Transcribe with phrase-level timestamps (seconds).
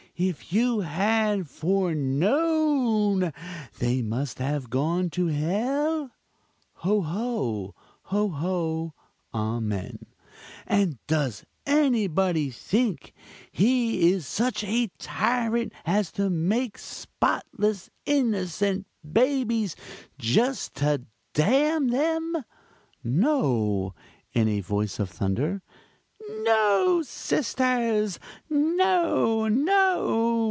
[0.23, 3.33] _if you had foreknown
[3.79, 6.11] they must have gone to hell?
[6.73, 7.73] (hoho!
[8.03, 8.93] hoho
[9.33, 9.97] amen!)
[10.67, 13.15] And does anybody think
[13.51, 19.75] He is such a tyrant as to make spotless, innocent babies
[20.19, 21.01] just to
[21.33, 22.43] damn them?
[23.03, 23.95] (No!
[24.33, 25.63] in a voice of thunder.)
[26.43, 27.01] No!
[27.03, 28.19] sisters!
[28.47, 29.47] no!
[29.47, 30.29] no!